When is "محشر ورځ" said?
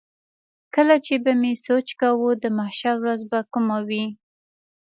2.57-3.21